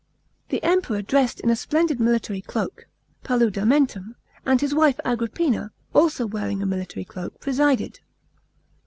The 0.49 0.59
Kmpero'1, 0.63 1.05
dressed 1.05 1.41
in 1.41 1.51
a 1.51 1.55
splendid 1.55 1.99
military 1.99 2.41
cloak 2.41 2.87
(paludamentum], 3.23 4.15
and 4.47 4.59
his 4.59 4.73
wile 4.73 4.93
Agrippina, 5.05 5.69
also 5.93 6.25
wearing 6.25 6.59
a 6.63 6.65
military 6.65 7.05
cloak, 7.05 7.39
presided. 7.39 7.99